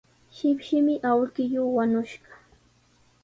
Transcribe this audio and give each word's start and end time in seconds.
Shipshimi 0.35 0.95
awkilluu 1.09 1.73
wañushqa. 1.75 2.33